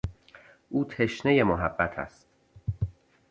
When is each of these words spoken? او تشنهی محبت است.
او 0.69 0.85
تشنهی 0.85 1.43
محبت 1.43 1.99
است. 1.99 2.27